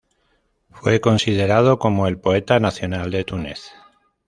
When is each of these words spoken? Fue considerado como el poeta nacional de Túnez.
Fue 0.71 0.99
considerado 0.99 1.77
como 1.77 2.07
el 2.07 2.17
poeta 2.17 2.59
nacional 2.59 3.11
de 3.11 3.23
Túnez. 3.23 3.71